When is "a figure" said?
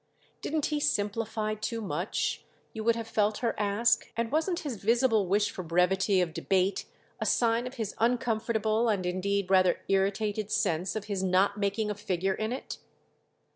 11.91-12.33